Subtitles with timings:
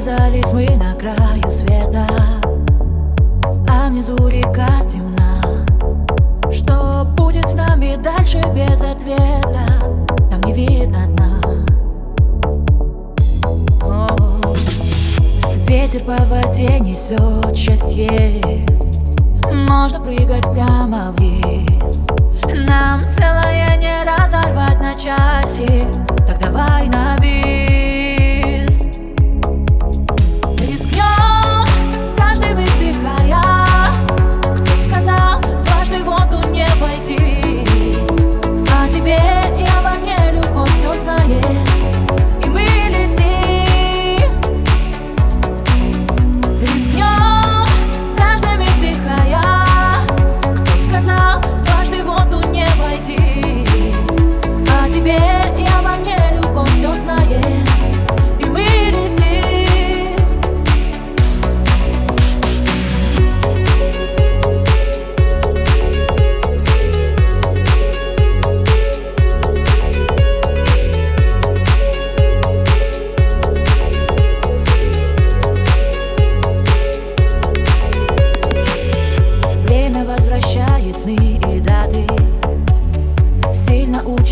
[0.00, 2.06] Оказались мы на краю света
[3.68, 5.42] А внизу река темна.
[6.50, 9.66] Что будет с нами дальше без ответа
[10.30, 11.40] Там не видно дна.
[13.82, 14.08] О,
[15.68, 18.40] Ветер по воде несет счастье.
[19.52, 22.06] Можно прыгать прямо вниз.
[22.46, 24.94] Нам целое не разорвать на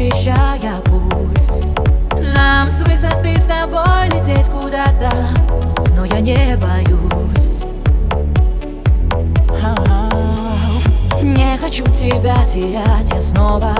[0.00, 1.66] Учащая пульс
[2.36, 5.10] Нам с высоты с тобой лететь куда-то
[5.96, 7.58] Но я не боюсь.
[11.20, 13.74] Не хочу тебя терять я снова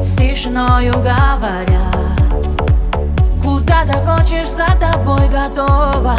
[0.00, 1.90] С тишиною говоря.
[3.44, 6.16] Куда захочешь, за тобой готова